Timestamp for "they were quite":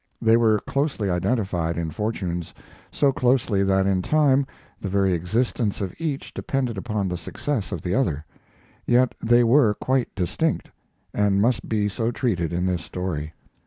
9.21-10.09